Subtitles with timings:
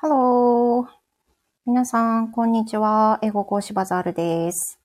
[0.00, 0.92] Hello。
[1.66, 3.18] 皆さん、こんにちは。
[3.20, 4.78] 英語講師バザールです。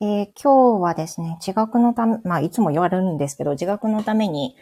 [0.00, 4.54] えー、今日はですね、自学のため、まあ、いつも言われるんですけど、自学のために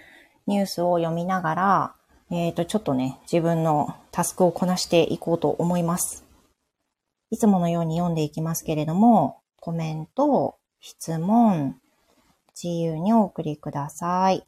[0.46, 1.94] ニュースを読みながら、
[2.30, 6.24] えっ、ー、と、ちょっとね、自分のタスクをこなしていこうと思います。
[7.30, 11.78] いつものように読んでいきますけれども、コメント、質問、
[12.54, 14.46] 自由にお送りください。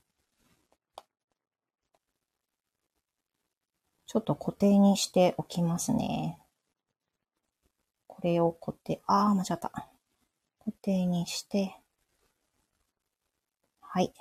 [4.12, 6.37] ちょっと固定にしておきますね。
[8.09, 9.70] これを固定、あー、間違った。
[9.70, 11.77] 固定にして、
[13.80, 14.12] はい。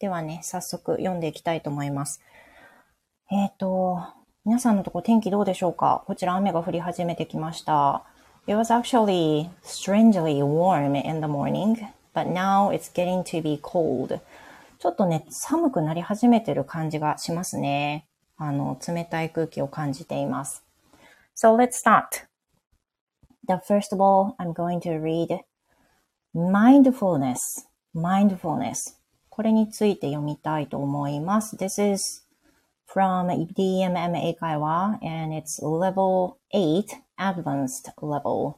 [0.00, 2.22] ではね、早速読んでいきたいと思います。
[3.30, 4.02] えっ、ー、と、
[4.44, 6.02] 皆さんのとこ天気どうでしょうか？
[6.08, 8.02] こちら雨が降り始めてきました。
[8.48, 11.76] It was actually strangely warm in the morning,
[12.12, 14.18] but now it's getting to be cold.
[14.80, 18.08] ちょっとね、寒くなり始めてる感じがしますね。
[18.42, 20.64] あの、冷たい空気を感じています。
[21.36, 22.26] So let's start.
[23.46, 25.40] The first of all, I'm going to read
[26.34, 27.38] mindfulness.
[27.94, 28.98] mindfulness.
[29.28, 31.56] これについて読みたいと思います。
[31.56, 32.26] This is
[32.92, 36.84] from DMM 英会話 and it's level 8
[37.18, 38.54] advanced level.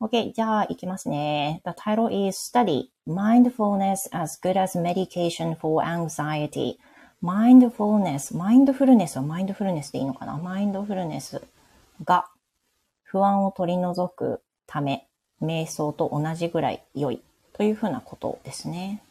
[0.00, 1.62] OK, じゃあ行きますね。
[1.64, 6.76] The title is Study Mindfulness as Good as Medication for Anxiety.
[7.22, 11.42] マインドフルネス、マインドフルネスはマインドフルネスでいいのかなマインドフルネス
[12.02, 12.30] が
[13.02, 15.06] 不安を取り除くため、
[15.42, 17.20] 瞑想と同じぐらい良い
[17.52, 19.02] というふうなことですね。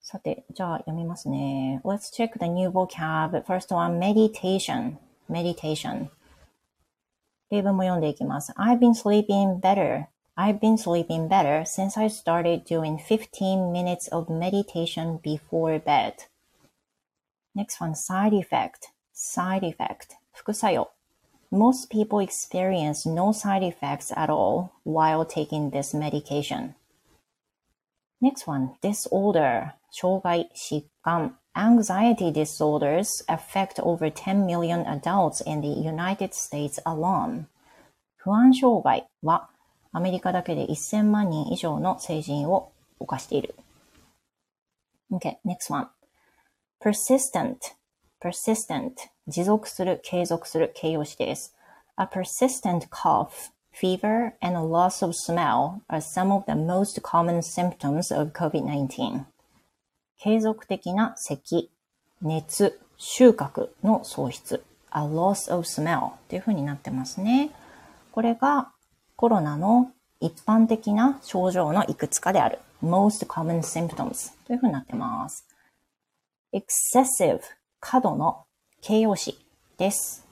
[0.00, 1.80] さて、じゃあ読みますね。
[1.84, 3.44] Let's check the new vocab.
[3.44, 4.96] First one, meditation.
[5.30, 6.08] meditation.
[7.50, 8.52] 例文も読んでいきます。
[8.56, 10.06] I've been sleeping better.
[10.36, 16.29] I've been sleeping better since I started doing 15 minutes of meditation before bed.
[17.53, 18.89] Next one, side effect.
[19.13, 20.17] Side effect.
[20.33, 20.89] 副作用。
[21.51, 26.73] Most people experience no side effects at all while taking this medication.
[28.19, 29.73] Next one, disorder.
[29.91, 31.37] 障害、疾患。
[31.55, 37.45] Anxiety disorders affect over 10 million adults in the United States alone.
[38.17, 39.49] 不安障害は
[39.93, 43.55] アメリカだけで1000万人以上の成人を犯している。
[45.13, 45.87] Okay, next one.
[46.80, 47.74] Persistent,
[48.20, 48.92] persistent
[49.28, 51.54] 持続する、継続する形容詞です。
[51.96, 58.18] A persistent cough, fever, and a loss of smell are some of the most common symptoms
[58.18, 59.24] of COVID-19.
[60.18, 61.70] 継続的な咳、
[62.22, 67.50] 熱、収穫の喪失、a loss of smell というふうになってますね。
[68.10, 68.72] これが
[69.16, 72.58] コロナの一般的な症状のいくつかである。
[72.82, 75.49] most common symptoms というふうになってます。
[76.53, 77.41] excessive
[77.79, 78.45] 過度の
[78.81, 79.37] 形容詞
[79.77, 80.25] です。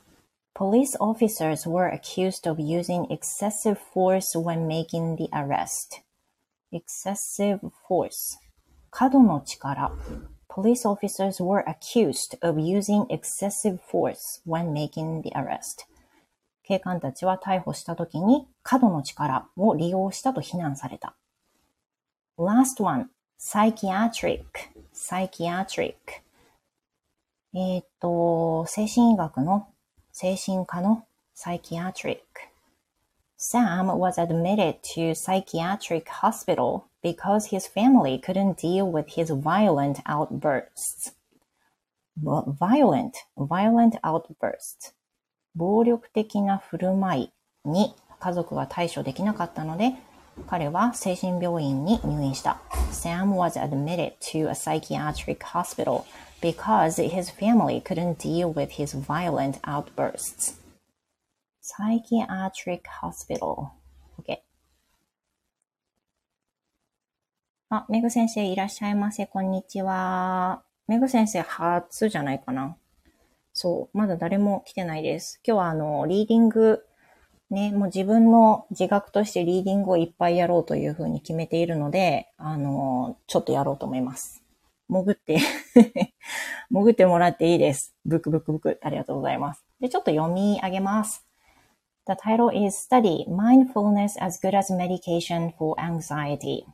[0.56, 6.04] Police officers were accused of using excessive force when making the arrest.
[6.74, 8.38] excessive force
[8.90, 9.92] 過度の力
[10.50, 15.88] Police officers were accused of using excessive force when making the arrest.
[16.64, 21.16] 警官たちは逮捕した時に過度の力を利用したと非難された。
[22.38, 23.08] Last one,
[23.39, 24.45] Psychiatric,
[24.93, 25.95] psychiatric.
[27.55, 29.69] えっ、と、精神医学の、
[30.13, 32.19] 精神科の psychiatric.
[33.39, 41.15] Sam was admitted to psychiatric hospital because his family couldn't deal with his violent outbursts.
[42.21, 44.93] violent, violent outburst
[45.55, 47.33] 暴力的な振る舞
[47.65, 49.95] いに家族が対処できなかったので、
[50.47, 52.61] 彼は精神病院に入院した。
[52.93, 56.05] Sam was admitted to a psychiatric hospital
[56.41, 60.55] because his family couldn't deal with his violent outbursts.
[61.61, 63.71] Psychiatric hospital.
[64.21, 64.39] OK。
[67.71, 69.27] あ、メグ先生いらっしゃいませ。
[69.27, 70.63] こんにちは。
[70.87, 72.77] メグ先生初じゃないかな。
[73.53, 73.99] そう。
[73.99, 75.41] まだ誰も来てないです。
[75.45, 76.87] 今日はあの、リーディング
[77.51, 84.43] ね、もう自分の自学としてリーディングをいっぱいやろうというふうに決めているので、あの、ちょっとやろうと思います。
[84.89, 85.39] 潜って
[86.71, 87.95] 潜ってもらっていいです。
[88.05, 88.79] ブクブクブク。
[88.83, 89.65] ありがとうございます。
[89.81, 91.27] で、ちょっと読み上げます。
[92.07, 96.65] The title is Study Mindfulness as Good as Medication for Anxiety.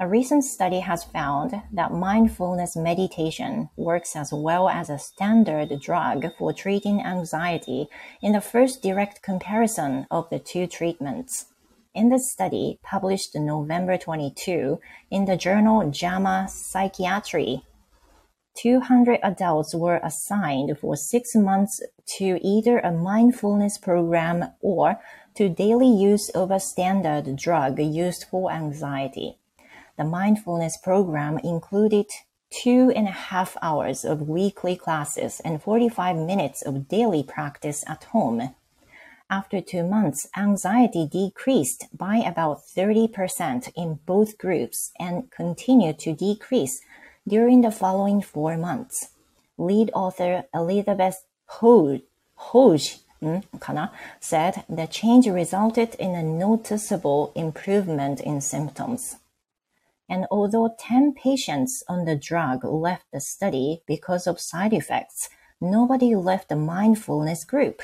[0.00, 6.24] A recent study has found that mindfulness meditation works as well as a standard drug
[6.38, 7.88] for treating anxiety
[8.22, 11.46] in the first direct comparison of the two treatments.
[11.94, 14.78] In the study, published November 22
[15.10, 17.64] in the journal JAMA Psychiatry,
[18.54, 21.82] 200 adults were assigned for six months
[22.18, 25.00] to either a mindfulness program or
[25.34, 29.38] to daily use of a standard drug used for anxiety.
[29.98, 32.06] The mindfulness program included
[32.50, 38.04] two and a half hours of weekly classes and 45 minutes of daily practice at
[38.04, 38.54] home.
[39.28, 46.80] After two months, anxiety decreased by about 30% in both groups and continued to decrease
[47.26, 49.08] during the following four months.
[49.58, 52.02] Lead author Elizabeth Hoge
[52.36, 53.90] hmm, Hodge
[54.20, 59.16] said the change resulted in a noticeable improvement in symptoms
[60.09, 65.29] And although 10 patients on the drug left the study because of side effects,
[65.61, 67.81] nobody left the mindfulness group.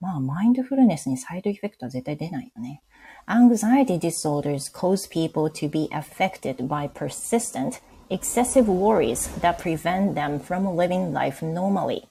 [0.00, 2.82] まあ、マインドフルネスにサイドエフェクトは絶対出ないよね。
[3.26, 11.12] Anxiety disorders cause people to be affected by persistent, excessive worries that prevent them from living
[11.12, 12.08] life normally.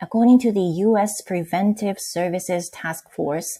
[0.00, 1.22] According to the U.S.
[1.22, 3.58] Preventive Services Task Force,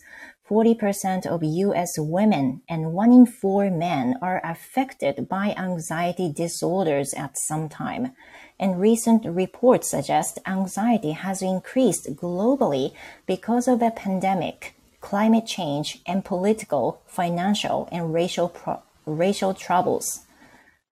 [0.50, 7.38] 40% of US women and one in four men are affected by anxiety disorders at
[7.38, 8.14] some time.
[8.60, 12.94] And recent reports suggest anxiety has increased globally
[13.28, 20.22] because of the pandemic, climate change, and political, financial, and racial, pro- racial troubles.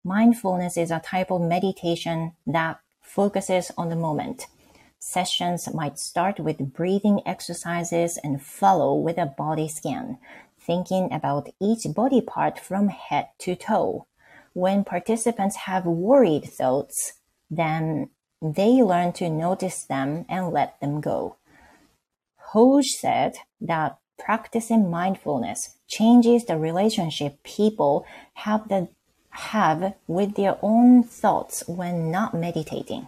[0.03, 4.45] Mindfulness is a type of meditation that focuses on the moment
[5.09, 10.17] Sessions might start with breathing exercises and follow with a body scan,
[10.59, 14.05] thinking about each body part from head to toe.
[14.51, 17.13] When participants have worried thoughts,
[17.49, 18.09] then
[18.41, 21.37] they learn to notice them and let them go.
[22.51, 28.89] Hodge said that practicing mindfulness changes the relationship people have, the,
[29.29, 33.07] have with their own thoughts when not meditating.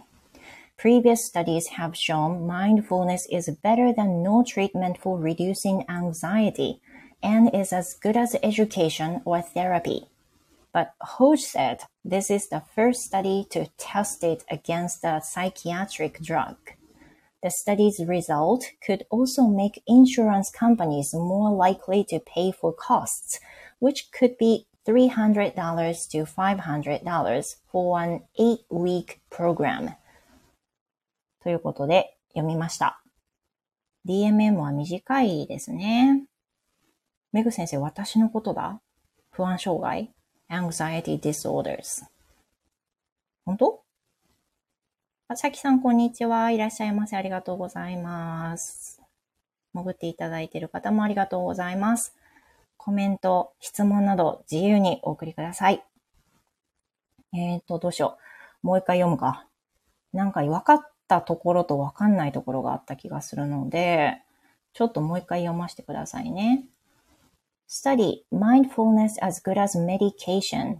[0.80, 6.80] Previous studies have shown mindfulness is better than no treatment for reducing anxiety
[7.22, 10.06] and is as good as education or therapy.
[10.72, 16.56] But Hodge said this is the first study to test it against a psychiatric drug.
[17.42, 23.38] The study's result could also make insurance companies more likely to pay for costs,
[23.80, 29.90] which could be $300 to $500 for an eight week program.
[31.42, 33.02] ということで読みました。
[34.06, 36.24] DMM は短いですね。
[37.32, 38.80] メグ先生、私のことだ？
[39.30, 40.12] 不安障害
[40.50, 42.04] ?anxiety disorders？
[43.44, 43.82] 本当？
[45.28, 46.50] あさきさん、こんにちは。
[46.50, 47.16] いらっしゃいませ。
[47.16, 49.00] ありがとうございます。
[49.72, 52.16] 潜っていただいている方もありがとうございます。
[52.76, 55.84] コメント、質問など自由にお送りください。
[57.32, 58.18] えっ、ー、と、どうしよ
[58.62, 58.66] う。
[58.66, 59.46] もう一回読むか。
[60.12, 64.22] なんか分かったところとわかんないところがあった気がするので、
[64.72, 66.64] ちょっともう一回読ませてくださいね。
[67.68, 70.78] Study mindfulness as good as medication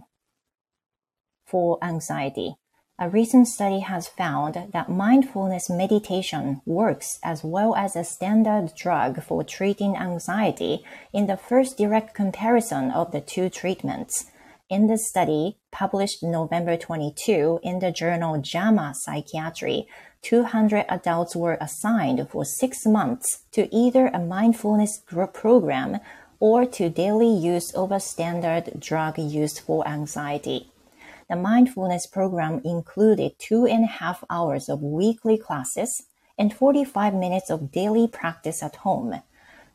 [1.45, 2.55] for anxiety.
[2.97, 9.21] A recent study has found that mindfulness meditation works as well as a standard drug
[9.23, 14.30] for treating anxiety in the first direct comparison of the two treatments.
[14.71, 19.85] In the study, published November 22 in the journal JAMA Psychiatry,
[20.21, 25.99] 200 adults were assigned for six months to either a mindfulness group program
[26.39, 30.71] or to daily use of a standard drug used for anxiety.
[31.29, 36.03] The mindfulness program included two and a half hours of weekly classes
[36.37, 39.21] and 45 minutes of daily practice at home.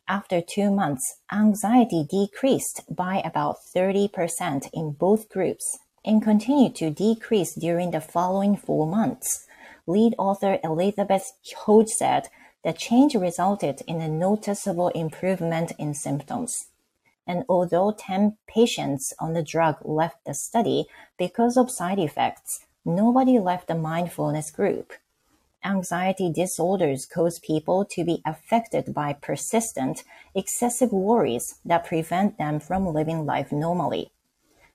[0.09, 7.55] After two months, anxiety decreased by about 30% in both groups and continued to decrease
[7.55, 9.47] during the following four months
[9.87, 11.33] lead author Elizabeth
[11.65, 12.29] Hodge said
[12.65, 16.69] the change resulted in a noticeable improvement in symptoms.
[17.27, 20.87] And although 10 patients on the drug left the study
[21.17, 24.93] because of side effects, nobody left the mindfulness group.
[25.65, 32.87] Anxiety disorders cause people to be affected by persistent, excessive worries that prevent them from
[32.87, 34.13] living life normally.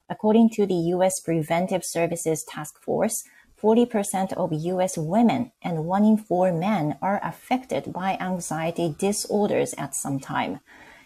[0.10, 1.20] According to the U.S.
[1.20, 3.24] Preventive Services Task Force,
[3.62, 9.96] 40% of US women and one in four men are affected by anxiety disorders at
[9.96, 10.60] some time.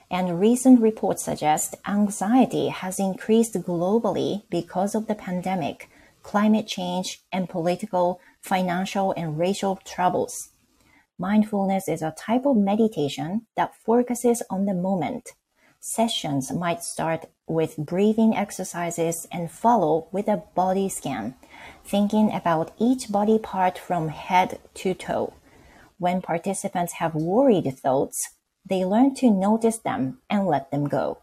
[0.09, 5.89] And recent reports suggest anxiety has increased globally because of the pandemic,
[6.23, 10.49] climate change, and political, financial, and racial troubles.
[11.17, 15.31] Mindfulness is a type of meditation that focuses on the moment.
[15.79, 21.35] Sessions might start with breathing exercises and follow with a body scan,
[21.83, 25.33] thinking about each body part from head to toe.
[25.97, 28.35] When participants have worried thoughts,
[28.67, 31.19] they learn to notice them and let them go.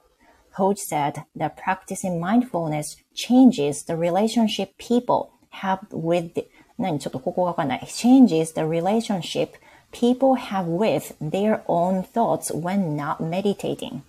[0.54, 6.38] Coach said that practicing mindfulness changes the relationship people have with
[6.81, 7.79] 何ちょっとここがわかんない。
[7.87, 9.49] changes the relationship
[9.91, 14.01] people have with their own thoughts when not meditating.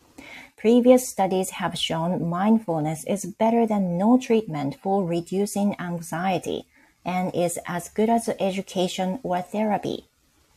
[0.57, 6.67] Previous studies have shown mindfulness is better than no treatment for reducing anxiety
[7.05, 10.09] and is as good as education or therapy.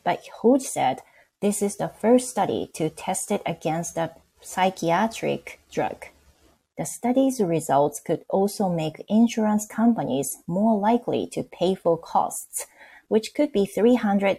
[0.03, 1.01] But Hodge said
[1.39, 4.11] this is the first study to test it against a
[4.41, 6.07] psychiatric drug.
[6.76, 12.66] The study's results could also make insurance companies more likely to pay for costs,
[13.08, 14.38] which could be $300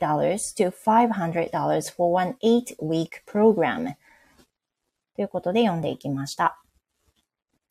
[0.55, 3.95] to $500 for one eight-week program.
[5.15, 6.61] ということで読んでいきました。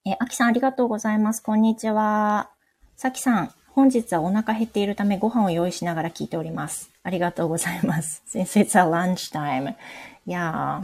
[0.04, 1.42] え、あきさんありがとうございます。
[1.42, 2.50] こんにちは。
[2.96, 6.90] さきさん、本日はお腹減っているためご飯を用意しながら聞いております。
[7.04, 8.24] ありがとうございます。
[8.26, 9.76] Since it's a lunchtime.
[10.26, 10.82] Yeah.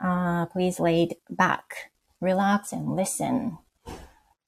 [0.00, 1.91] Uh, please lay back,
[2.22, 3.58] relax and listen.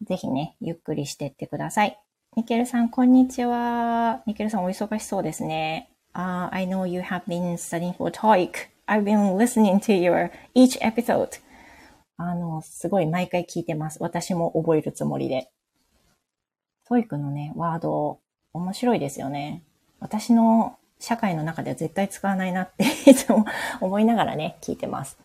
[0.03, 1.99] ぜひね、ゆっくりしてってください。
[2.37, 4.23] ニケルさん、こんにちは。
[4.27, 5.91] ニケルさん、お忙しそうですね。
[6.15, 8.69] Uh, I know you have been studying for TOEIC.
[8.87, 11.41] I've been listening to your each episode.
[12.17, 13.99] あの、すごい毎回聞いてます。
[14.01, 15.51] 私も覚えるつもりで。
[16.87, 18.21] TOEIC のね、ワード、
[18.53, 19.65] 面白いですよね。
[19.99, 23.47] 私の社会の中では絶対使わないなっていつも
[23.81, 25.19] 思いながらね、聞いてます。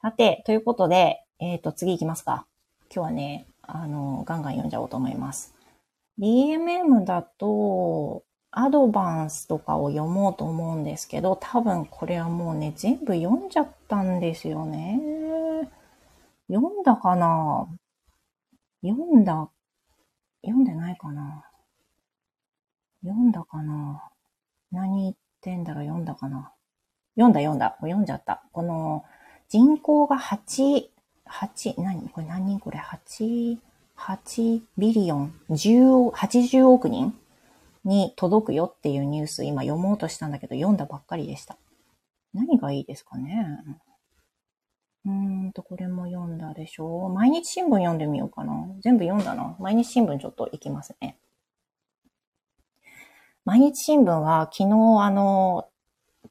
[0.00, 2.46] さて、ということで、えっ、ー、と、次行きますか。
[2.94, 5.54] 今日はね、あの、ガンガン読んじゃおうと思います。
[6.18, 8.22] DMM だと、
[8.52, 15.00] アドバンスとかを読もうと思うんですけど、多分これはもうね、全部読んじゃったんですよね。
[16.48, 17.66] 読んだかな？
[18.82, 19.50] 読んだ、
[20.44, 21.44] 読んでないかな？
[23.02, 24.08] 読んだかな？
[24.70, 26.52] 何言ってんだろ読んだかな？
[27.16, 27.76] 読んだ読んだ。
[27.80, 28.44] 読んじゃった。
[28.52, 29.04] この
[29.48, 30.93] 人口が8、
[31.30, 32.08] 8、何？
[32.08, 32.60] これ何人？
[32.60, 33.58] これ ?8、
[33.96, 37.14] 8ビリオン、10、80億人？
[37.84, 41.58] に届くよっていうニュース今読もうとしたんだけど読んだばっかりでした。
[42.32, 43.46] 何がいいですかね？
[45.06, 45.12] うー
[45.48, 48.66] んと、これも読んだでしょ毎日新聞読んでみようかな。
[48.82, 49.54] 全部読んだな。
[49.60, 51.18] 毎日新聞ちょっと行きますね。
[53.44, 55.68] 毎日新聞は昨日あの、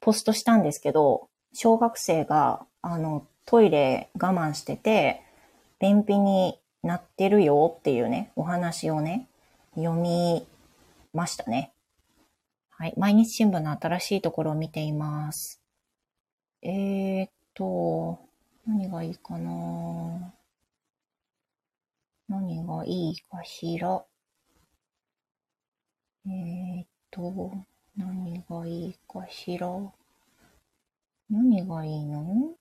[0.00, 5.22] ポストしたんですけど、小学生があの、トイレ我慢してて、
[5.78, 9.28] 便秘になってるよっていうね、お話をね、
[9.74, 10.46] 読み
[11.12, 11.72] ましたね。
[12.70, 12.94] はい。
[12.96, 15.60] 毎日新聞の新しいところを見ています。
[16.62, 18.18] えー、っと、
[18.66, 20.32] 何がいいかな？
[22.28, 24.02] 何がいいかしら？
[26.26, 27.52] えー、っと、
[27.96, 29.68] 何がいいかしら？
[31.30, 32.54] 何がいいの？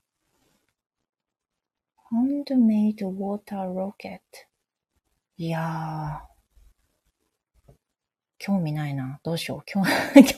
[2.13, 4.19] ?Handmade Water Rocket。
[5.37, 6.33] いやー、
[8.37, 9.19] 興味ないな。
[9.23, 9.61] どうしよう。
[9.65, 9.81] 興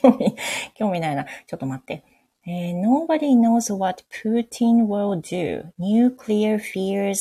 [0.02, 0.36] 興味、
[0.76, 1.26] 興味ないな。
[1.26, 2.04] ちょっと待って。
[2.48, 5.72] えー、Nobody knows what Putin will do.
[5.80, 7.18] Nuclear fears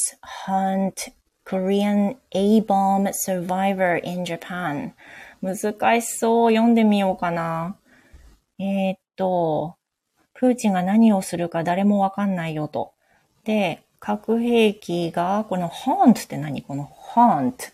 [0.46, 1.12] hunt
[1.46, 4.92] Korean A-bomb survivor in Japan.
[5.40, 6.52] 難しそう。
[6.52, 7.78] 読んでみようかな。
[8.58, 9.76] えー、っと、
[10.34, 12.92] プーチンが何をするか誰もわかんないよと。
[13.44, 16.60] で、核兵器が、この haunt って何？
[16.60, 17.72] この haunt。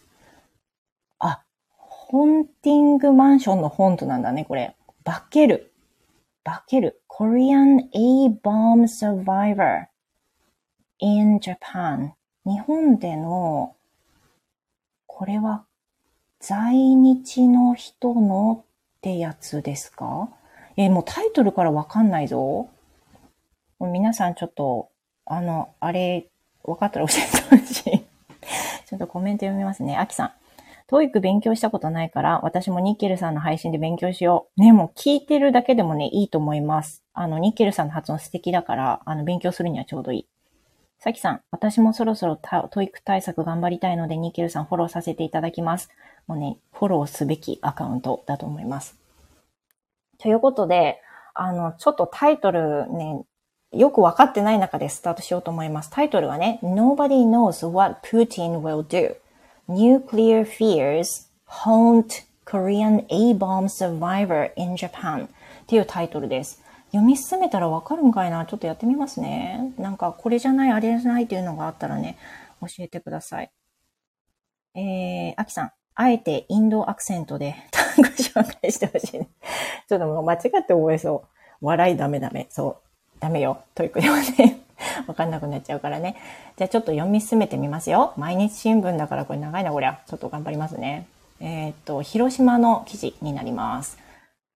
[1.79, 4.77] ホンティングマンションのホントなんだね、これ。
[5.05, 5.73] 化ける。
[6.45, 7.03] 化ける。
[7.09, 9.87] Korean A-bomb survivor
[11.01, 12.13] in Japan.
[12.45, 13.75] 日本での、
[15.07, 15.65] これは
[16.39, 20.29] 在日の人のってやつですか？
[20.77, 22.69] え、もうタイトルからわかんないぞ。
[23.81, 24.91] 皆さんちょっと、
[25.31, 26.27] あの、あれ、
[26.65, 28.05] わかったら教えてほしい。
[28.85, 29.97] ちょっとコメント読みますね。
[29.97, 30.33] アキさん。
[30.89, 34.61] TOEIC 勉強したことないから、私もニッケルさんの配信で勉強しよう。
[34.61, 37.05] ね、もう聞いてるだけでもね、いいと思います。
[37.15, 40.29] あの、ニッケルさんの発音素敵だから、あの、勉強するにはちょうどいい。
[40.99, 45.91] さきさん、私もそろそろ TOEIC 対策頑張りたいので、ニッケルさんフォローさせていただきます。
[46.27, 48.99] もうね、フォローすべきアカウントだと思います。
[50.19, 51.01] ということで、
[51.35, 53.23] あの、ちょっとタイトルね、
[53.73, 55.91] よくわかってない中でスタートしようと思います。
[55.91, 59.17] タイトルはね、Nobody knows what Putin will do.
[59.69, 65.29] Nuclear Fears Haunt Korean A-Bomb Survivor in Japan っ
[65.67, 66.61] ていうタイトルです。
[66.91, 69.73] 読み進めたらわかるんかいなちょっとやってみますね。
[69.79, 72.19] なんか、これじゃない、あれじゃないっていうのがあったらね、
[72.61, 73.53] 教えてください。
[74.75, 79.29] えー、アキさん、あえてインドアクセントで 単語紹介してほしいね。
[79.89, 81.25] ちょっともう間違って覚えそ
[81.61, 81.67] う。
[81.67, 82.49] 笑いダメダメ。
[82.51, 82.90] そう。
[83.21, 83.63] ダメよ。
[83.75, 84.61] TOEIC ではね。
[85.07, 86.17] わかんなくなっちゃうからね。
[86.57, 88.15] じゃあちょっと読み進めてみますよ。
[88.17, 90.01] 毎日新聞だからこれ長いな、こりゃ。
[90.09, 91.07] ちょっと頑張りますね。
[91.41, 93.99] えー、っと、広島の記事になります。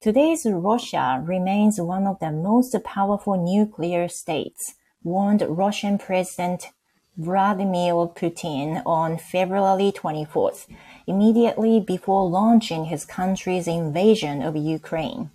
[0.03, 6.71] Today's Russia remains one of the most powerful nuclear states, warned Russian President
[7.17, 10.67] Vladimir Putin on February 24th,
[11.07, 15.31] immediately before launching his country's invasion of Ukraine.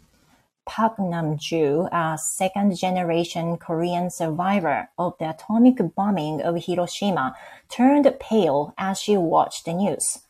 [0.70, 7.34] Park Nam-ju, a second-generation Korean survivor of the atomic bombing of Hiroshima,
[7.70, 10.22] turned pale as she watched the news.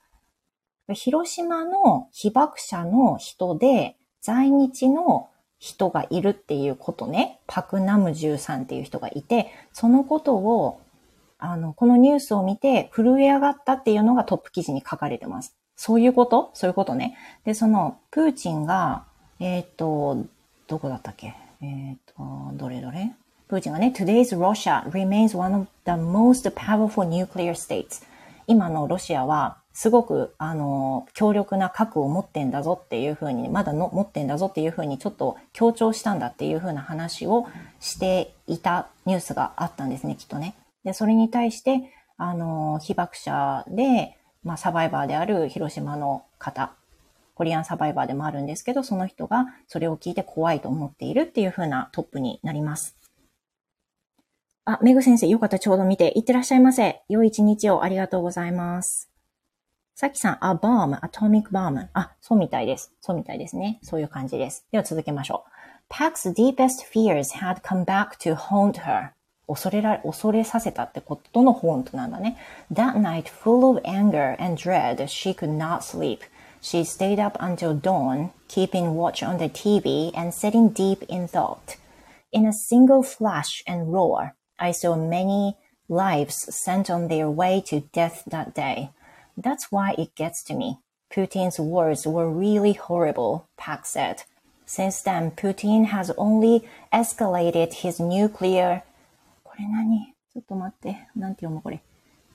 [0.94, 5.30] 広島の被爆者の人で在日の
[5.60, 10.80] 人がいるっていうことね、パクナムジュさんっていう人がいて、そのことを、
[11.38, 15.56] あの、このニュースを見て震え上がったっていうのがトップ記事に書かれてます。
[15.76, 17.18] そういうことそういうことね。
[17.44, 19.06] で、その、プーチンが
[19.40, 20.26] えっ、ー、と、
[20.68, 21.34] どこだったっけ？
[21.62, 23.12] えっ、ー、と、どれどれ？
[23.48, 28.06] プーチンがね、Today's Russia remains one of the most powerful nuclear states.
[28.48, 37.48] 今のロシアはすごく、あの、強力な核を持ってんだぞっていうふうに、まだの持ってんだぞっていうふうにちょっと強調したんだっていうふうな話を
[37.80, 40.56] していたニュースがあったんですね、きっとね。
[40.84, 46.74] で、それに対して、あの、被爆者で、まあ、サバイバーである広島の方
[47.40, 52.98] コリアンサバイバーでもあるんですけど、その人がそれを聞いて怖いと思っているっていう風なトップになります。
[54.66, 57.02] あ、メグ先生、よかったちょうど見て、いってらっしゃいませ。
[57.08, 59.10] 良い一日をありがとうございます。
[59.96, 61.88] さきさん、a bomb, atomic bomb.
[61.94, 62.92] あ、そうみたいです。
[63.00, 63.80] そうみたいですね。
[63.84, 64.66] そういう感じです。
[64.74, 65.46] では続けましょ
[65.90, 65.94] う。
[65.94, 69.12] Pac's deepest fears had come back to haunt her.
[69.48, 72.36] 恐れられ、恐れさせたってことのホーントなんだね。
[72.70, 76.20] That night, full of anger and dread, she could not sleep.
[76.61, 81.77] She stayed up until dawn, keeping watch on the TV and sitting deep in thought.
[82.33, 85.57] In a single flash and roar, I saw many
[85.89, 88.91] lives sent on their way to death that day.
[89.37, 90.79] That's why it gets to me.
[91.11, 94.23] Putin's words were really horrible, Pak said.
[94.67, 98.83] Since then, Putin has only escalated his nuclear
[99.45, 101.09] これ何ちょっと待って。
[101.15, 101.81] なんて読むこれ。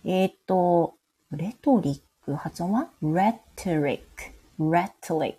[0.06, 0.96] えー、っと、
[1.32, 4.01] レトリッ く発音は rhetoric,
[4.59, 5.35] rhetoric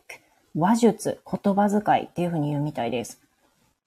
[0.56, 3.20] 話術、言葉遣いっていう風に言うみたいです。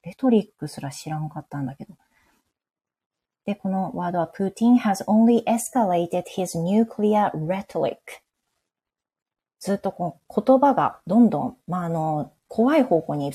[0.05, 1.95] レトリックすら知らんかったんだけど。
[3.47, 7.97] で、このワードは Putin has only escalated his nuclear rhetoric
[9.61, 13.33] ずっとこう言葉がどんどん、まあ、あの、怖い方向に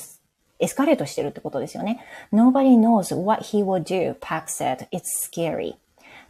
[0.59, 1.99] エスカレートしてるってことですよね。
[2.31, 4.87] Nobody knows what he will do, Park said.
[4.91, 5.75] It's scary.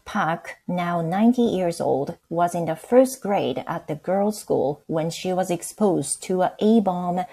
[0.05, 5.09] Park, now 90 years old, was in the first grade at the girls' school when
[5.09, 7.25] she was exposed to a A-bomb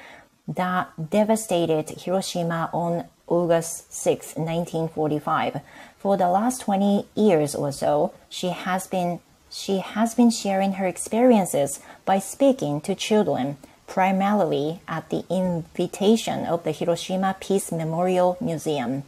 [0.47, 5.61] that devastated Hiroshima on August 6, 1945.
[5.99, 9.21] For the last 20 years or so, she has been
[9.53, 13.57] she has been sharing her experiences by speaking to children,
[13.89, 19.03] primarily at the invitation of the Hiroshima Peace Memorial Museum.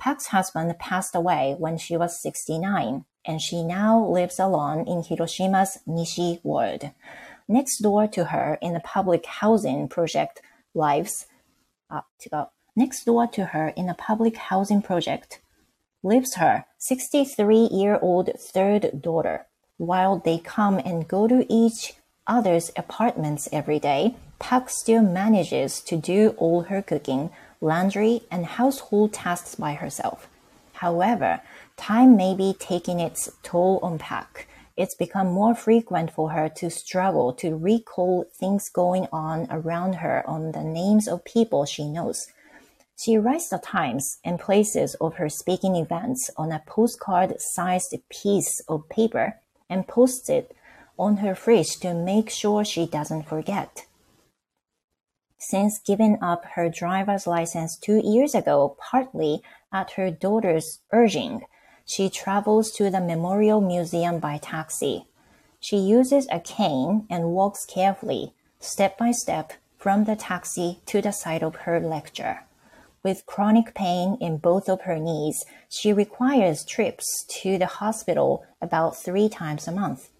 [0.00, 5.78] Park's husband passed away when she was 69, and she now lives alone in Hiroshima's
[5.86, 6.92] Nishi ward.
[7.46, 10.40] Next door to her in the public housing project
[10.74, 11.26] lives,
[11.90, 12.00] uh,
[12.74, 15.40] next door to her in a public housing project
[16.02, 19.46] lives her 63-year-old third daughter.
[19.76, 21.94] While they come and go to each
[22.26, 27.28] other's apartments every day, Park still manages to do all her cooking,
[27.60, 30.28] laundry, and household tasks by herself.
[30.74, 31.40] However,
[31.76, 34.48] time may be taking its toll on Pak.
[34.76, 40.24] It's become more frequent for her to struggle to recall things going on around her
[40.26, 42.28] on the names of people she knows.
[42.96, 48.60] She writes the times and places of her speaking events on a postcard sized piece
[48.68, 50.54] of paper and posts it
[50.98, 53.86] on her fridge to make sure she doesn't forget.
[55.42, 61.46] Since giving up her driver's license two years ago, partly at her daughter's urging,
[61.86, 65.06] she travels to the Memorial Museum by taxi.
[65.58, 71.10] She uses a cane and walks carefully, step by step, from the taxi to the
[71.10, 72.40] site of her lecture.
[73.02, 78.94] With chronic pain in both of her knees, she requires trips to the hospital about
[78.94, 80.10] three times a month.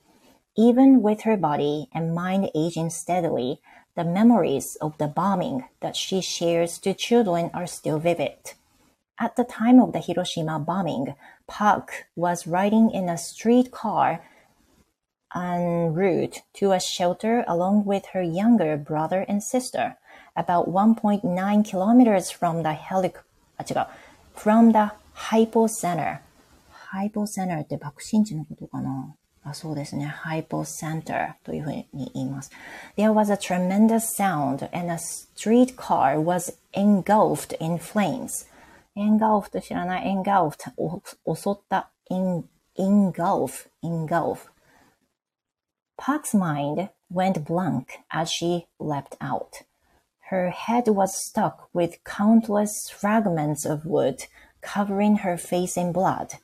[0.56, 3.60] Even with her body and mind aging steadily,
[3.99, 8.53] the memories of the bombing that she shares to children are still vivid.
[9.17, 11.15] At the time of the Hiroshima bombing,
[11.47, 14.21] Park was riding in a streetcar
[15.33, 19.97] en route to a shelter along with her younger brother and sister,
[20.35, 21.23] about 1.9
[21.65, 23.15] kilometers from the helic
[23.57, 23.87] あ違う
[24.35, 26.19] from the hypocenter.
[26.91, 30.13] hypocenter って爆心地のことかな あそうですね。
[30.23, 32.51] hypocenter というふうに言います。
[32.97, 38.47] There was a tremendous sound and a streetcar was engulfed in flames.
[38.95, 40.71] engulfed 知らない engulfed
[41.25, 44.49] 襲った engulf engulf
[45.97, 49.63] Park's mind went blank as she leapt out.
[50.29, 54.25] Her head was stuck with countless fragments of wood
[54.61, 56.39] covering her face in blood.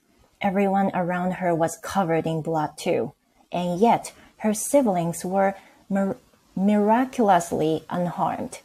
[0.47, 3.15] Everyone around her was covered in blood too,
[3.51, 5.57] and yet her siblings were
[5.91, 6.15] mir
[6.55, 8.61] miraculously unharmed.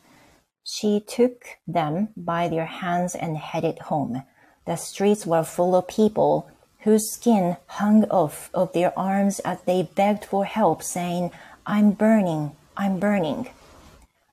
[0.64, 4.22] She took them by their hands and headed home.
[4.68, 6.48] The streets were full of people
[6.82, 11.32] whose skin hung off of their arms as they begged for help, saying,
[11.66, 13.50] I'm burning, I'm burning.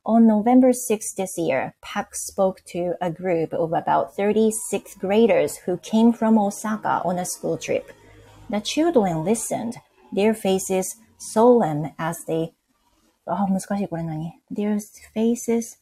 [0.07, 5.57] On November 6 this year, Pak spoke to a group of about 30 sixth graders
[5.65, 7.91] who came from Osaka on a school trip.
[8.49, 9.77] The children listened,
[10.11, 12.51] their faces solemn as they
[13.25, 14.77] あ、難しい、これ何 ?their
[15.15, 15.77] faces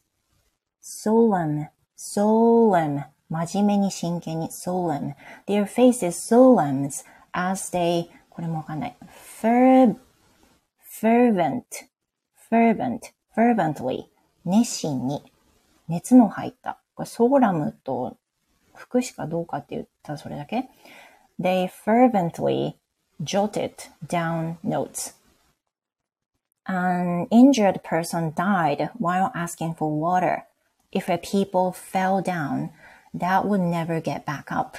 [0.79, 5.15] solemn, solemn 真面目に真剣に solemn.
[5.47, 6.91] Their faces solemn
[7.31, 8.95] as they これもわかんない。
[9.07, 9.97] fervent,
[12.51, 14.11] fervent, fervently
[14.45, 15.23] 熱心に
[15.87, 16.79] 熱の入った。
[16.95, 18.17] これソーラムと
[18.75, 20.69] 副詞かどうかって言ったらそれだけ
[21.39, 22.75] They fervently
[23.23, 23.73] jotted
[24.05, 25.13] down notes.
[26.67, 30.45] An injured person died while asking for water.
[30.91, 32.69] If a people fell down,
[33.13, 34.77] that would never get back up.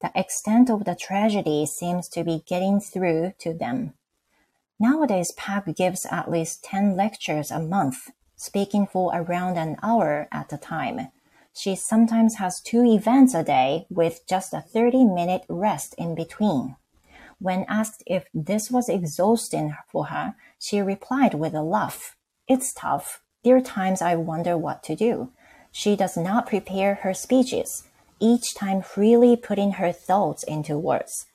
[0.00, 3.94] The extent of the tragedy seems to be getting through to them.
[4.80, 8.10] Nowadays, PAC gives at least 10 lectures a month,
[8.43, 11.07] speaking for around an hour at a time.
[11.55, 16.75] She sometimes has two events a day with just a 30 minute rest in between.
[17.39, 22.15] When asked if this was exhausting for her, she replied with a laugh.
[22.47, 23.21] It's tough.
[23.43, 25.31] There are times I wonder what to do.
[25.71, 27.83] She does not prepare her speeches,
[28.19, 31.27] each time freely putting her thoughts into words.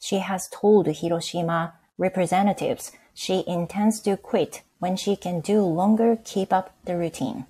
[0.00, 6.52] She has told Hiroshima representatives she intends to quit when she can do longer keep
[6.52, 7.46] up the routine.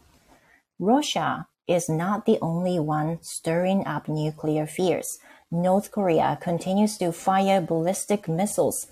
[0.79, 5.19] Russia is not the only one stirring up nuclear fears.
[5.51, 8.87] North Korea continues to fire ballistic missiles,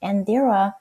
[0.00, 0.76] and there are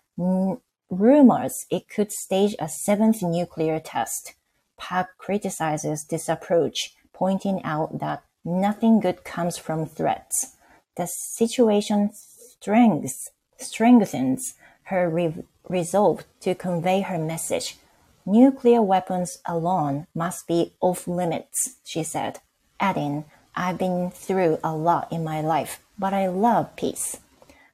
[0.91, 4.35] rumors it could stage a seventh nuclear test.
[4.77, 10.55] Park criticizes this approach, pointing out that nothing good comes from threats.
[10.95, 14.53] The situation strengths, strengthens
[14.88, 17.76] her re- resolve to convey her message.
[18.26, 22.40] Nuclear weapons alone must be off limits, she said,
[22.80, 27.18] adding, I've been through a lot in my life, but I love peace.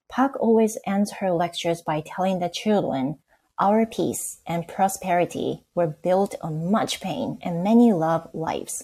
[0.09, 3.19] Park always ends her lectures by telling the children
[3.59, 8.83] our peace and prosperity were built on much pain and many love lives.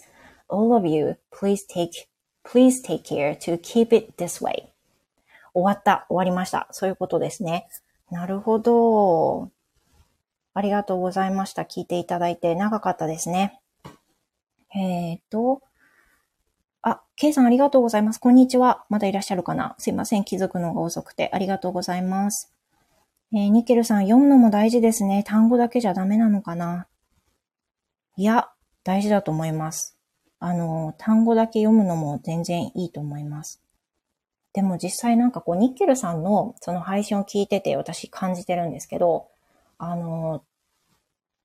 [0.48, 2.08] All of you, please take,
[2.44, 4.72] please take care to keep it this way.
[5.54, 6.04] 終わった。
[6.10, 6.68] 終わりました。
[6.70, 7.66] そういうことですね。
[8.11, 9.49] なるほど。
[10.53, 11.61] ありがとうございました。
[11.61, 13.61] 聞いていただいて長かったですね。
[14.75, 15.61] えっ、ー、と。
[16.81, 18.19] あ、ケイさんありがとうございます。
[18.19, 18.83] こんにちは。
[18.89, 19.75] まだいらっしゃるかな？
[19.77, 20.25] すいません。
[20.25, 21.29] 気づくのが遅くて。
[21.33, 22.53] ありがとうございます。
[23.33, 25.23] えー、ニケルさん、読むのも大事ですね。
[25.25, 26.87] 単語だけじゃダメなのかな？
[28.17, 28.49] いや、
[28.83, 29.97] 大事だと思います。
[30.39, 33.61] あの、単語だけ読むのも全然いいと思います。
[34.53, 39.27] でも実際なんかこう、ニッケルさんのその配信を聞いてて私感じてるんですけど、
[39.77, 40.43] あの、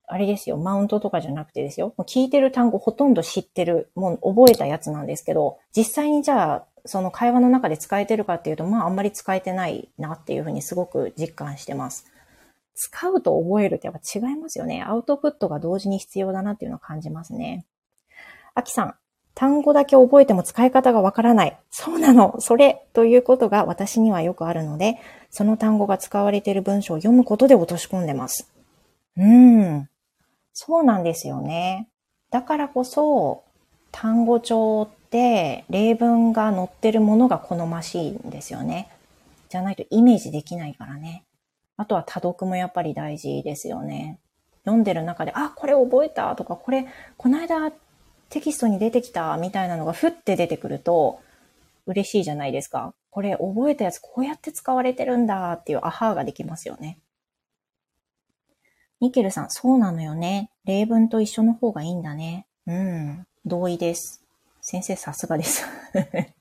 [0.09, 12.05] あれですよ、マウントとかじゃなくてですよ、聞いてる単語ほとんど知ってる、もう覚えたやつなんですけど、実際にじゃあその会話の中で使えてるかっていうと、まああんまり使えてないなっていうふうにすごく実感してます。
[12.73, 14.83] 使うと覚えるってやっぱ違いますよね。
[14.83, 17.65] アウトプットが同時に必要だなっていうのを感じますね。
[18.53, 18.95] あきさん、
[19.39, 21.55] 単語だけ覚えても使い方がわからない。
[21.69, 22.37] そうなの。
[22.39, 24.97] それということが私にはよくあるので、
[25.29, 28.51] その単語が使われている文章を読むことで落とし込んでます。
[29.15, 29.89] うーん。
[30.53, 31.87] そうなんですよね。
[32.31, 33.43] だからこそ、
[33.91, 38.89] 単語帳って例文が載ってるものが好ましいんですよね。
[39.49, 41.25] じゃないとイメージできないからね。
[41.77, 44.17] あとは多読もやっぱり大事ですよね。
[44.65, 47.71] 読んでる中で、あ、これ覚えたとか、これ、この間
[48.29, 51.21] テキストに出てきたみたいなのがふって出てくると、
[51.85, 52.93] 嬉しいじゃないですか。
[53.09, 56.99] これ覚えたやつこうやって使われてるんだっていうアハーができますよね。
[58.99, 60.51] ニケルさん、そうなのよね。
[60.65, 62.47] 例文と一緒の方がいいんだね。
[62.65, 63.27] うん。
[63.45, 64.23] 同意です。
[64.61, 65.65] 先生さすがです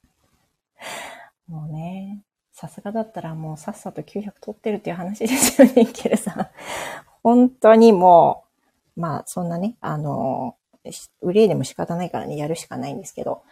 [1.47, 2.23] もうね、
[2.53, 6.49] さすがだったらもうさっさと900取ってるっていう話ですよね、ニケルさん。
[7.23, 8.45] 本当にも
[8.97, 10.57] う、まあそんなね、あの、
[11.23, 13.43] 憂いでも仕方ないからね、やるしかないんですけど。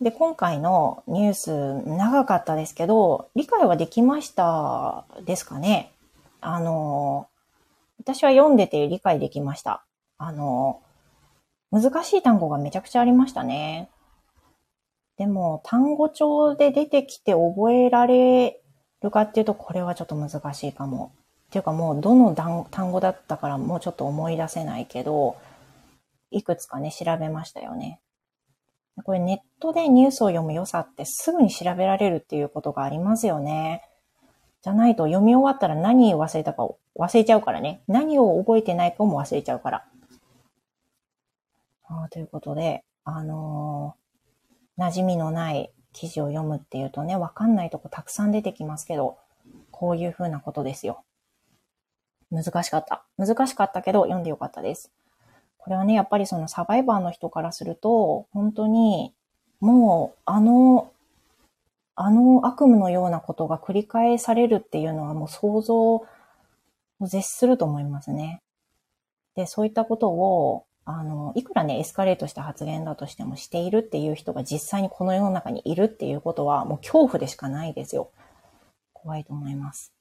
[0.00, 5.92] で、今回のニュース長かったですけど、理解はできましたですかね？
[6.40, 7.28] あの、
[7.98, 9.84] 私は読んでて理解できました。
[10.18, 10.80] あの、
[11.70, 13.88] 難しい単語がめちゃくちゃありましたね。
[15.16, 18.60] でも、単語帳で出てきて覚えられ
[19.00, 21.12] るかっていうと、これはちょっと難しいかも。
[21.48, 25.36] っていうかもう、どの単語だったからもうちょっと思い出せないけど、
[26.36, 28.00] いくつかね、調べましたよね。
[29.02, 33.82] これネットでニュースを読む良さってすぐに調べられるっていうことがありますよね。
[34.62, 37.82] じゃないと読み終わったら何を忘れたかを忘れちゃうからね。
[37.88, 39.84] 何を覚えてないかも忘れちゃうから。
[41.86, 49.18] あということで、あのー、馴染みのない記事を読むっていうとね、わかんないとこたくさん出てきますけど、
[49.70, 51.04] こういうふうなことですよ。
[52.30, 53.04] 難しかった。
[53.18, 54.90] 難しかったけど、読んでよかったです。
[55.64, 59.14] これはね、やっぱりそのサバイバーの人からすると、本当に、
[59.60, 60.92] もう、あの、
[61.94, 66.06] あの悪夢のようなことが繰り返されるっていうのはもう想像を
[67.00, 68.42] 絶すると思いますね。
[69.36, 78.10] で、そういったことを、あの、いくらね、エスカレートした発言だとしてもしているっていう人が実際にこの世の中にいるっていうことは、もう恐怖でしかないですよ。
[78.92, 79.94] 怖いと思います。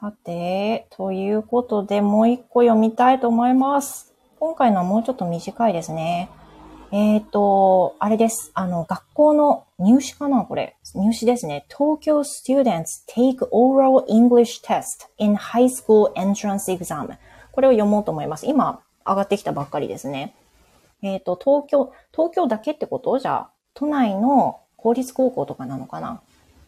[0.00, 4.12] さて、ということで、もう一個読みたいと思います。
[4.40, 6.30] 今回のはもうちょっと短いですね。
[6.90, 8.50] えっ、ー、と、あれです。
[8.54, 10.76] あの、学校の入試かなこれ。
[10.96, 11.64] 入試ですね。
[11.68, 17.16] 東京 students take oral English test in high school entrance exam.
[17.52, 18.46] これを読もうと思います。
[18.46, 20.34] 今、上がってきたばっかりですね。
[21.02, 23.20] えっ、ー、と、東京、東京だけってこと？
[23.20, 26.20] じゃあ、都内の公立高校とかなのかな？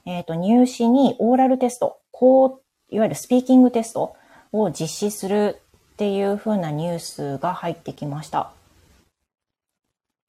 [0.05, 1.99] えっ、ー、と、入試にオーラルテスト、
[2.90, 4.16] いわゆるスピーキングテスト
[4.52, 5.62] を実施する
[5.94, 8.52] っていう風なニュースが入ってきました。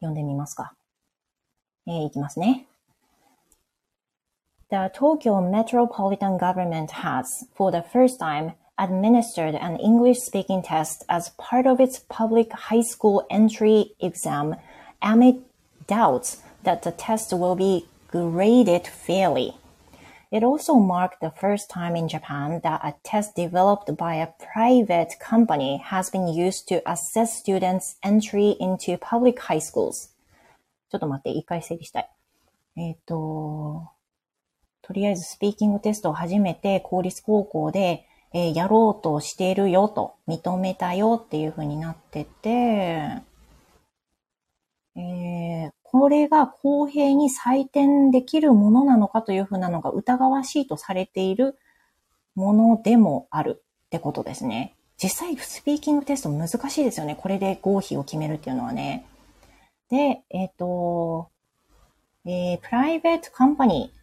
[0.01, 0.75] 読んでみますか。
[1.87, 2.66] えー、いきますね。
[4.70, 11.66] The Tokyo Metropolitan Government has, for the first time, administered an English speaking test as part
[11.66, 14.57] of its public high school entry exam
[15.03, 15.42] amid
[15.87, 19.55] doubts that the test will be graded fairly.
[20.30, 25.16] It also marked the first time in Japan that a test developed by a private
[25.20, 30.10] company has been used to assess students' entry into public high schools.
[30.90, 32.10] ちょっと待って、一回整理したい。
[32.76, 33.90] えっ、ー、と、
[34.82, 42.50] とりあえずスピーキングテストを初めて公立高校で、えー、やろうとしているよと、認めたよっていう風になってて、
[44.98, 51.57] えー、これが公平に採点できるものなのかというふうなのが疑わしいとされている
[52.36, 54.75] ものでもあるってことですね。
[55.01, 57.15] 実際、スピーキングテスト難しいですよね。
[57.19, 59.07] これで合否を決めるっていうのはね。
[59.89, 61.29] で、えっ、ー、と、
[62.25, 63.97] えー、プライベートカンパニー。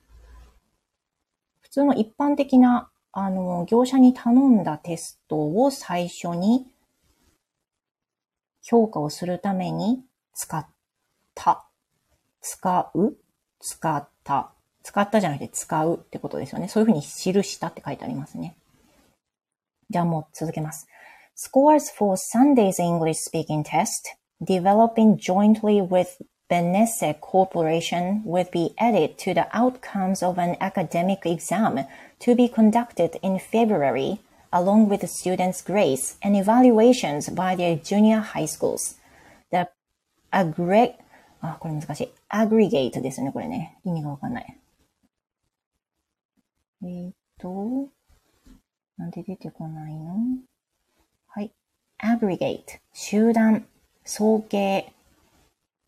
[1.61, 6.66] 普通の一般的な、あの、業者に頼んだテストを最初に
[8.62, 10.02] 評価をするために
[10.35, 10.66] 使っ
[11.37, 11.63] た
[12.43, 13.17] 使う、
[13.60, 14.52] 使った。
[14.84, 16.67] 使ったじゃなくて使うってことですよね。
[16.67, 17.08] そういうふうに記
[17.43, 18.56] したって書いてありますね。
[19.89, 20.88] じゃあもう続けます。
[21.36, 29.48] Scores for Sunday's English speaking test, developing jointly with Benesse Corporation would be added to the
[29.54, 31.86] outcomes of an academic exam
[32.19, 34.19] to be conducted in February,
[34.52, 38.95] along with the students' grades and evaluations by their junior high schools.
[39.52, 39.69] The
[40.34, 41.00] aggregate
[41.44, 42.12] あ、これ難しい。
[42.30, 43.76] aggregate ですね、これね。
[43.85, 44.57] 意味がわかんない。
[46.83, 47.90] えー、っと、
[48.96, 50.16] なんで出てこないの
[51.28, 51.52] はい。
[52.02, 53.66] aggregate 集団、
[54.07, 54.94] 総計、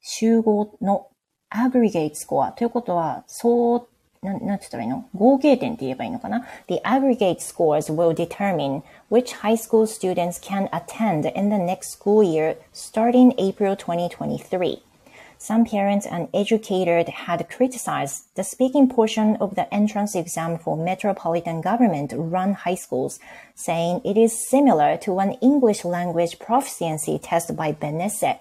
[0.02, 1.08] 集合の
[1.50, 3.88] aggregate score ということは、総、
[4.20, 12.22] なん、なんて言ったらいいの合計点って言えばいいのかな ?The aggregate scores will determine which high school students can attend in the next school
[12.22, 14.82] year starting April 2023.
[15.37, 21.61] some parents and educators had criticized the speaking portion of the entrance exam for metropolitan
[21.61, 23.19] government run high schools,
[23.55, 28.39] saying it is similar to an English language proficiency test by Benesse,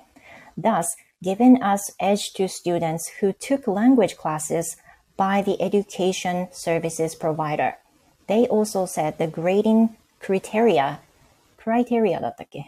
[0.57, 4.77] thus giving us edge to students who took language classes
[5.17, 7.77] by the education services provider.
[8.27, 11.01] They also said the grading criteria,
[11.57, 12.65] criteria だったっけ uh,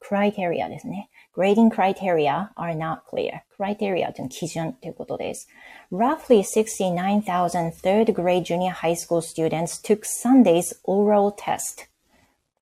[0.00, 1.10] criteria ですね。
[1.34, 3.42] grading criteria are not clear.
[3.58, 5.48] criteria というのは基準ということです。
[5.92, 11.88] Roughly 69,000 third grade junior high school students took Sunday's oral test.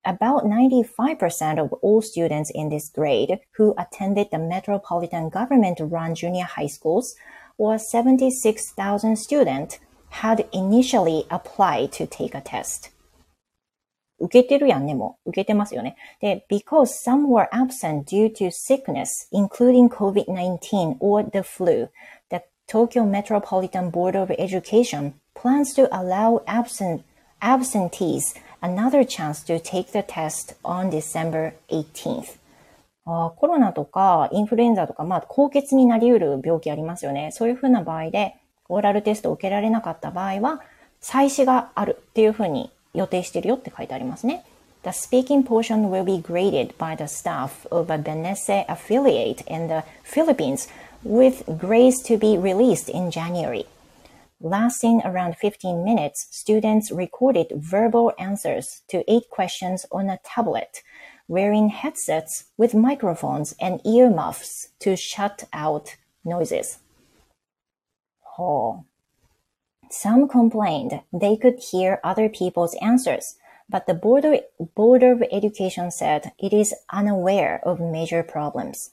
[0.05, 6.45] About 95% of all students in this grade who attended the metropolitan government run junior
[6.45, 7.14] high schools
[7.59, 9.79] or 76,000 students
[10.11, 12.91] had initially applied to take a test.
[14.19, 15.30] 受けてるやんね、もう。
[15.30, 15.95] 受けてますよね。
[16.21, 21.89] で、because some were absent due to sickness, including COVID-19 or the flu,
[22.30, 27.02] the Tokyo Metropolitan Board of Education plans to allow absent,
[27.41, 32.39] absentees another chance to take the test on December 18th.
[33.06, 37.32] あコロナとかインフルエンザとか、まあ、高血になり得る病気ありますよね。
[37.34, 38.38] そういうふうな場合で、
[38.69, 40.62] オーラルテストを受けられなかった場合は、
[41.02, 44.45] 再試があるっていうふうに予定してるよって書いてありますね。
[44.85, 50.69] The speaking portion will be graded by the staff of a Benesse affiliate in the Philippines
[51.05, 53.67] with grades to be released in January.
[54.41, 60.83] Lasting around 15 minutes, students recorded verbal answers to eight questions on a tablet,
[61.27, 66.79] wearing headsets with microphones and earmuffs to shut out noises.
[68.38, 68.85] Oh.
[69.93, 73.37] Some complained they could hear other people's answers,
[73.69, 74.41] but the Board of,
[74.75, 78.91] Board of Education said it is unaware of major problems.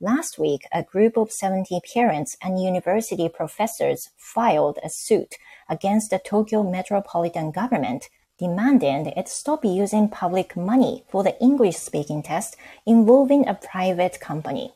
[0.00, 5.34] Last week, a group of 70 parents and university professors filed a suit
[5.68, 12.22] against the Tokyo metropolitan government demanding it stop using public money for the English speaking
[12.22, 14.72] test involving a private company.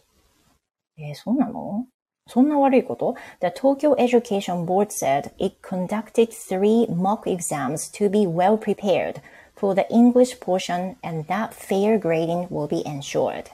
[0.98, 1.86] えー、そうなの
[2.27, 9.21] そんな悪いこと ?The Tokyo Education Board said it conducted three mock exams to be well prepared
[9.55, 13.45] for the English portion and that fair grading will be ensured.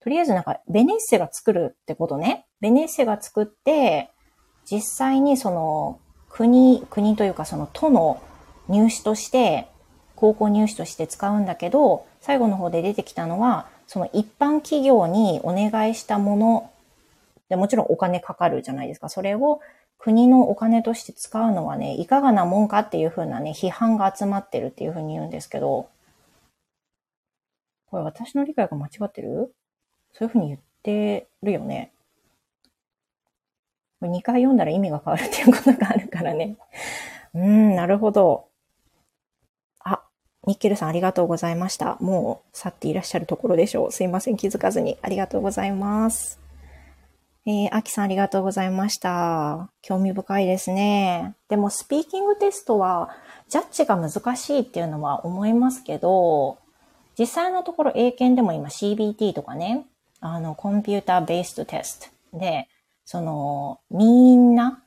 [0.00, 2.44] とりあえずなんか、ベネッセが作るってことね。
[2.60, 4.10] ベネッセが作って、
[4.70, 8.20] 実際にその、国、国というかその都の
[8.68, 9.68] 入試として、
[10.16, 16.70] 高校入試として使うんだけど、最後の方で出てきたのは、その一般企業にお願いしたもの
[17.48, 19.08] で、もちろんお金かかるじゃないですか。
[19.08, 19.60] それを
[19.98, 25.88] 国のお金として使うのはね、いかがなもんかっていうふうなね、批判が集まってるっていうふうに言うんですけど、
[27.86, 29.54] これ私の理解が間違ってる？
[30.12, 31.92] そういうふうに言ってるよね。
[34.00, 36.56] これ2回読んだら意味が変わるっていうことがあるからね。
[37.34, 38.48] うん、なるほど。
[39.80, 40.02] あ、
[40.46, 41.96] ニッケルさんありがとうございました。
[42.00, 43.92] もう去っていらっしゃるところでしょう。
[43.92, 44.98] すいません、気づかずに。
[45.00, 46.43] ありがとうございます。
[47.46, 49.68] えー、アキさんありがとうございました。
[49.82, 51.34] 興味深いですね。
[51.48, 53.10] でも、スピーキングテストは、
[53.48, 56.56] ジャッジが難しいっていうのは思いますけど、
[57.18, 59.84] 実際のところ英検でも今 CBT とかね、
[60.20, 62.68] あの、コンピューターベーストテストで、
[63.04, 64.82] その、みんな、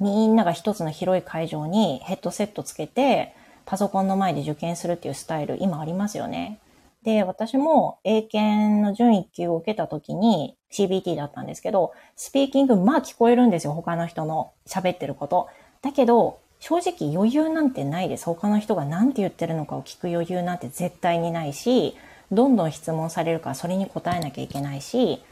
[0.00, 3.34] みんなが一つの広い会場にヘッドセットつけて、
[3.66, 6.58] パソコンの前で受験するっていうスタイル、今ありますよね。
[7.02, 13.72] で、私も英検の準1級を受けた時に CBT だったんですけど、スピーキング、まあ聞こえるんですよ。
[13.72, 15.48] 他の人の喋ってること。
[15.82, 18.26] だけど、正直余裕なんてないです。
[18.26, 21.96] 他の人が何て言ってるのかを聞く余裕なんて絶対にないし、
[22.30, 25.22] どんどん質問されるからそれに答えなきゃいけないし、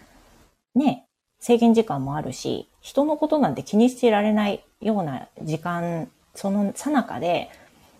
[0.74, 1.06] ね、
[1.38, 7.50] 制限時間もあるし、人のことなんて気にしてられないような時間、そのさなかで、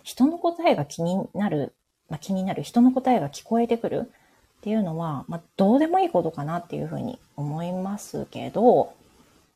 [0.03, 1.75] 人の答えが気になる
[2.09, 4.11] まあ、気になる人の答えが聞こえてくる
[4.59, 8.93] っていうのは、まあ、どうでもいいことかなっていうふうに思いますけど、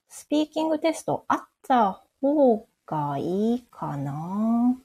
[0.08, 4.76] スピーキングテストあった方がいいかな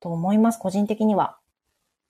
[0.00, 1.38] と思います、個人的には。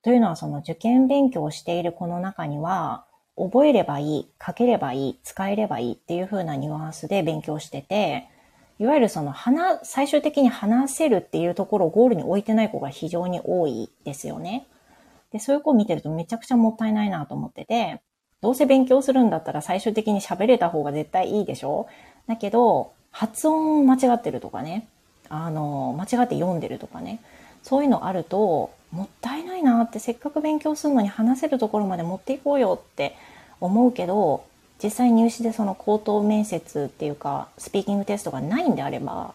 [0.02, 8.28] というのは、その受験勉強をしている子の中には、覚えればいい、書ければいい、使えればいいっていう風なニュアンスで勉強してて、
[8.80, 14.66] いわゆるその話、最終的に話せるっていうところをゴールに置いてない子が非常に多いですよね。
[15.32, 18.00] で、そういう子を見てるとめちゃくちゃもったいないなと思ってて、
[18.40, 21.86] どうせ勉強するんだったら最終的に喋れた方が絶対いいでしょ？
[22.26, 24.88] だけど、発音間違ってるとかね、
[25.28, 27.20] あの、間違って読んでるとかね、
[27.62, 33.16] そういうのあると、もったいないなってせっかく勉強するのに話せるところまで持っていこうよって
[33.60, 34.44] 思うけど、
[34.84, 39.34] 実際入試でその口頭面接っていうか、スピーキングテストがないんであれば、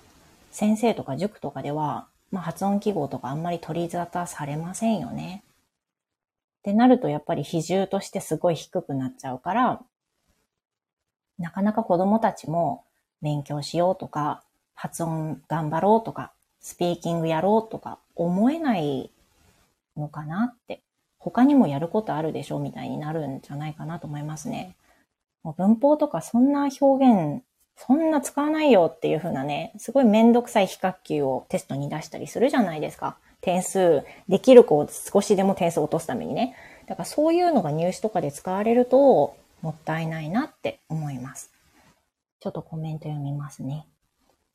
[0.52, 5.44] 先生とか塾とかでは、まあ、発音記号とかあんまり取り沙汰されませんよね。
[6.60, 9.82] ってなるとやっぱり比重としてすごい低くなっちゃうから、
[11.40, 12.84] なかなか子供たちも
[13.24, 14.44] 勉強しようとか、
[14.76, 16.32] 発音頑張ろうとか、
[16.62, 19.10] スピーキングやろうとか思えない
[19.98, 20.84] のかなって、
[21.18, 24.76] 他にもやることあるでしょうみたいになるんじゃないかなと思いますね。
[25.44, 27.44] もう文法とかそんな表現、
[27.76, 33.18] そんな使わないよっていう風なね、すごいめんどくさい比較級をテストに出したりするじゃないですか。
[33.42, 36.56] 点数、できる子を少しでも点数を落とすためにね。
[36.88, 41.52] だからそういうのが入試とかで使われると、もったいないなって思います。
[42.40, 43.86] ちょっとコメント読みますね。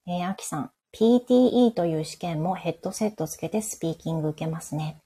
[0.06, 4.98] えー、アキさん、PTE という試験もヘッドセットつけてスピーキング受けますね。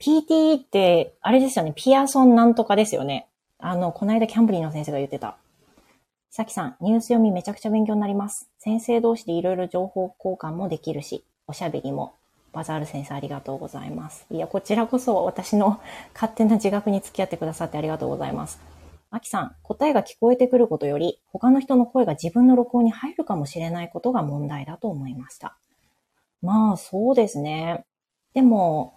[0.00, 1.72] PTE って、あれですよね。
[1.74, 3.26] ピアソンなんとかですよね。
[3.58, 5.36] あの、この間キャンブリーの先生が言ってた。
[6.30, 8.50] さきさん、ニュース読みめちゃくちゃ勉強になります。
[8.58, 12.14] 先生同士でいろいろ情報交換もできるし、おしゃべりも。
[12.52, 14.26] バザール先生ありがとうございます。
[14.30, 15.80] いや、こちらこそ私の
[16.14, 18.60] 勝手な自覚に付き合ってくださってありがとうございます。
[19.10, 25.56] あきさん、答えが聞こえてくることより、他の人の声が自分の録音に入るかもしれないことが問題だと思いました。
[26.42, 27.84] まあ、そうですね。
[28.34, 28.94] でも、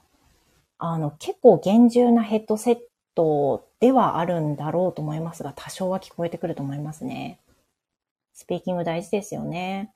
[0.78, 2.78] あの、結構厳重なヘッドセッ
[3.20, 7.42] トではあるんだろうと思いますが、多少は聞こえてくると思いますね。
[8.34, 9.92] スピーキング大事ですよね。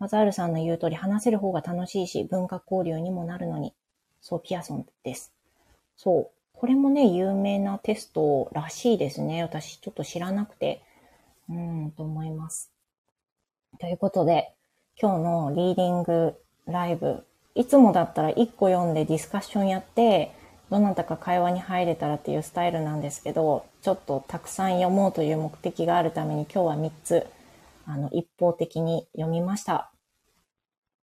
[0.00, 3.72] マザールさんの言う通り話せる方が楽しいし、文化交流にもなるのに。
[4.20, 5.32] そう、ピアソンです。
[5.96, 6.30] そう。
[6.54, 9.42] これもね、有名なテストらしいですね。
[9.44, 10.82] 私ちょっと知らなくて、
[11.48, 12.72] うん、と思います。
[13.78, 14.52] ということで、
[15.00, 16.34] 今日のリーディング
[16.66, 20.32] ライブ、いつもだったら1個読んでディスカッションやって、
[20.70, 27.26] どなたか会話に入れたらっていうスタイルなんですけど、ちょっとたくさん読もうという目的があるために今日は3つ、
[27.86, 29.90] あの、一方的に読みました。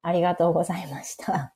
[0.03, 1.53] ありがとうございました。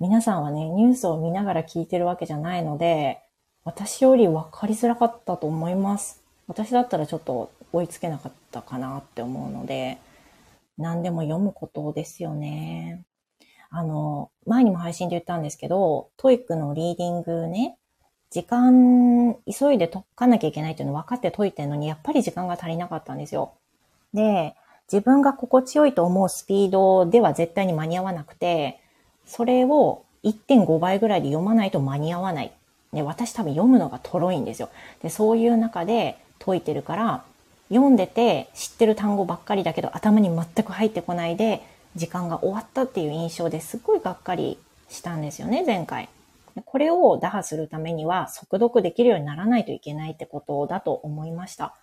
[0.00, 3.22] 皆さんはね、ニュースを見ながら聞いてるわけじゃないので、
[3.64, 6.22] 私より分かりづらかったと思います。
[6.48, 9.98] 私だったらちょっと追いつけなかったかなって思うので、
[10.76, 13.04] 何でも読むことですよね。
[13.76, 17.76] あの、前にも配信で言ったんですけど、 TOEIC のリーディングね、
[18.30, 23.52] 時間、急いで解かなきゃいけないっていうの分かって解いてるのに、やっぱり時間が足りなかったんですよ。
[24.12, 24.54] で、
[24.92, 28.80] 自分が心地よいと思うスピードでは絶対に間に合わなくて、
[29.26, 32.52] それを1.5倍ぐらいで読まないと間に合わない
[32.94, 34.68] ね、私多分読むのがとろいんですよ。
[35.02, 37.24] で、そういう中で解いてるから、
[37.68, 41.66] 読んでて知ってる単語ばっかりだけど頭に全く入ってこないで
[41.96, 46.08] 時間が終わったっていう印象ですっごいがっかりしたんですよね、前回。
[46.64, 51.74] これを打破するためには速読できるようにならないといけないってことだと思いました。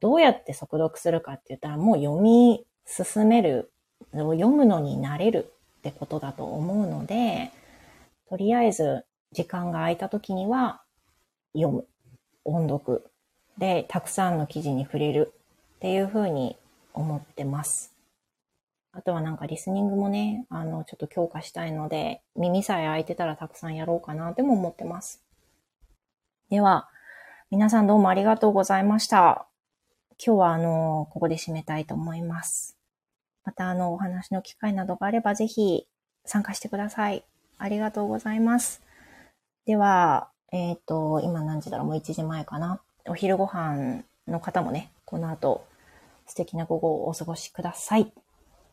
[0.00, 3.70] どうやって速読するかって言ったらもう読み進める、
[4.12, 7.52] 読むのになれるってことだと思うので、
[8.28, 10.82] とりあえず時間が空いた時には
[11.54, 11.86] 読む。
[12.44, 13.04] 音読。
[13.58, 15.32] で、たくさんの記事に触れる
[15.76, 16.56] っていうふうに
[16.94, 17.95] 思ってます。
[18.96, 25.22] あとはなんかリスニングもね、あの、ちょっと強化したいので、耳さえ開いてたらたくさんやろうかなっても思ってます。
[26.48, 26.88] では、
[27.50, 29.46] 皆さんどうもありがとうございました。
[30.18, 32.78] 今日はあの、ここで締めたいと思います。
[33.44, 35.86] またあの、お話の機会などがあればぜひ
[36.24, 37.22] 参加してください。
[37.58, 38.80] ありがとうございます。
[39.66, 41.86] では、えっ、ー、と、今何時だろう？
[41.88, 42.80] もう1時前かな。
[43.06, 45.66] お昼ご飯の方もね、この後、
[46.26, 48.10] 素敵な午後をお過ごしください。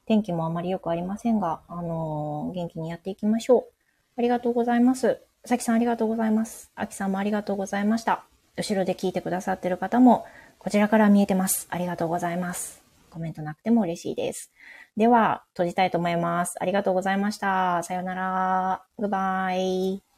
[0.05, 3.63] 天気もあまり良くありませんが、あのー、元気にやっていきましょう。
[4.17, 5.21] ありがとうございます。
[5.45, 6.71] さきさんありがとうございます。
[6.75, 8.23] あきさんもありがとうございました。
[8.55, 10.25] 後ろで聞いてくださってる方も、
[10.59, 11.67] こちらから見えてます。
[11.69, 12.83] ありがとうございます。
[13.09, 14.51] コメントなくても嬉しいです。
[14.95, 16.55] では、閉じたいと思います。
[16.59, 17.81] ありがとうございました。
[17.83, 18.83] さよなら。
[18.97, 20.12] グバイ。